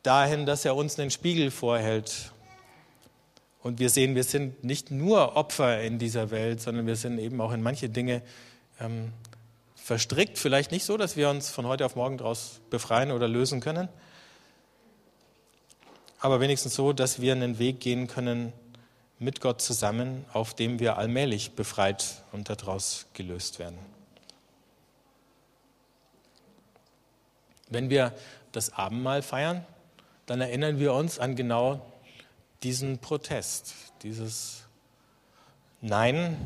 [0.04, 2.30] dahin, dass er uns einen Spiegel vorhält.
[3.64, 7.40] Und wir sehen, wir sind nicht nur Opfer in dieser Welt, sondern wir sind eben
[7.40, 8.22] auch in manche Dinge
[8.78, 9.12] ähm,
[9.86, 13.60] verstrickt, vielleicht nicht so, dass wir uns von heute auf morgen daraus befreien oder lösen
[13.60, 13.88] können,
[16.18, 18.52] aber wenigstens so, dass wir einen Weg gehen können
[19.20, 23.78] mit Gott zusammen, auf dem wir allmählich befreit und daraus gelöst werden.
[27.68, 28.12] Wenn wir
[28.50, 29.64] das Abendmahl feiern,
[30.26, 31.80] dann erinnern wir uns an genau
[32.64, 33.72] diesen Protest,
[34.02, 34.64] dieses
[35.80, 36.36] Nein,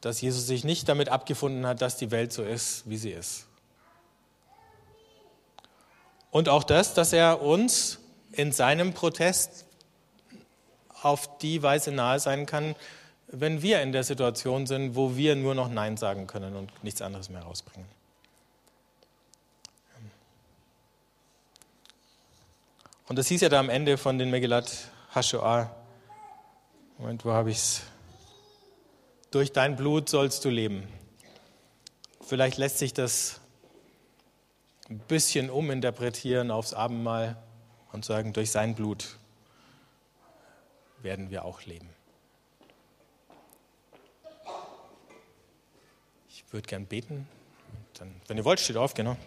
[0.00, 3.46] dass Jesus sich nicht damit abgefunden hat, dass die Welt so ist, wie sie ist.
[6.30, 7.98] Und auch das, dass er uns
[8.32, 9.64] in seinem Protest
[11.02, 12.74] auf die Weise nahe sein kann,
[13.28, 17.02] wenn wir in der Situation sind, wo wir nur noch Nein sagen können und nichts
[17.02, 17.88] anderes mehr rausbringen.
[23.08, 25.70] Und das hieß ja da am Ende von den Megillat Hashoah.
[26.98, 27.82] Moment, wo habe ich es?
[29.36, 30.88] Durch dein Blut sollst du leben.
[32.22, 33.38] Vielleicht lässt sich das
[34.88, 37.36] ein bisschen uminterpretieren aufs Abendmahl
[37.92, 39.18] und sagen, durch sein Blut
[41.02, 41.90] werden wir auch leben.
[46.30, 47.28] Ich würde gern beten.
[47.98, 49.18] Dann, wenn ihr wollt, steht auf, genau.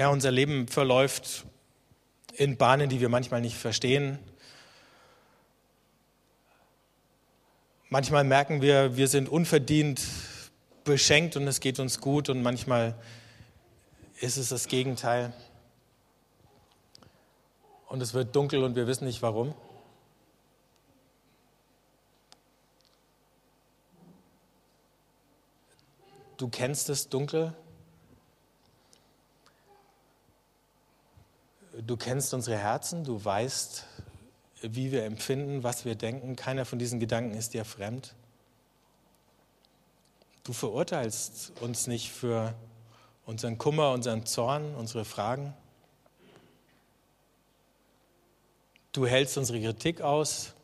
[0.00, 1.44] Ja, unser Leben verläuft
[2.32, 4.18] in Bahnen, die wir manchmal nicht verstehen.
[7.90, 10.00] Manchmal merken wir, wir sind unverdient
[10.84, 12.94] beschenkt und es geht uns gut und manchmal
[14.20, 15.34] ist es das Gegenteil.
[17.86, 19.54] Und es wird dunkel und wir wissen nicht warum.
[26.38, 27.54] Du kennst das Dunkel,
[31.86, 33.86] Du kennst unsere Herzen, du weißt,
[34.62, 36.36] wie wir empfinden, was wir denken.
[36.36, 38.14] Keiner von diesen Gedanken ist dir fremd.
[40.44, 42.54] Du verurteilst uns nicht für
[43.24, 45.54] unseren Kummer, unseren Zorn, unsere Fragen.
[48.92, 50.54] Du hältst unsere Kritik aus.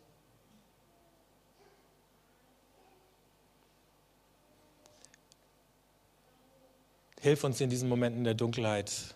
[7.20, 9.15] Hilf uns in diesen Momenten der Dunkelheit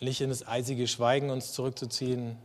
[0.00, 2.38] nicht in das eisige Schweigen uns zurückzuziehen,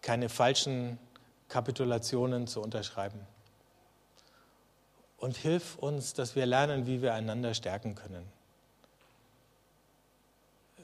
[0.00, 0.98] keine falschen
[1.48, 3.20] Kapitulationen zu unterschreiben.
[5.18, 8.26] Und hilf uns, dass wir lernen, wie wir einander stärken können.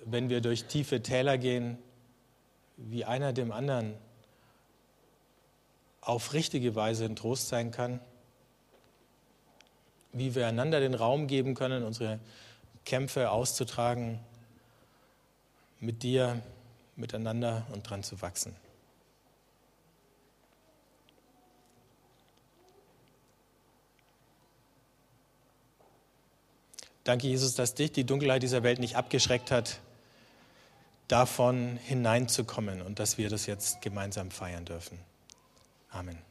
[0.04, 1.78] Wenn wir durch tiefe Täler gehen,
[2.76, 3.94] wie einer dem anderen
[6.00, 7.98] auf richtige Weise ein Trost sein kann,
[10.12, 12.20] wie wir einander den Raum geben können, unsere
[12.88, 14.18] Kämpfe auszutragen,
[15.78, 16.40] mit dir,
[16.96, 18.56] miteinander und dran zu wachsen.
[27.04, 29.80] Danke, Jesus, dass dich die Dunkelheit dieser Welt nicht abgeschreckt hat,
[31.08, 34.98] davon hineinzukommen und dass wir das jetzt gemeinsam feiern dürfen.
[35.90, 36.27] Amen.